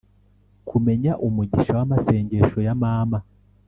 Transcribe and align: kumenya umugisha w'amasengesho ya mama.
kumenya 0.69 1.11
umugisha 1.27 1.71
w'amasengesho 1.79 2.59
ya 2.67 2.75
mama. 2.81 3.19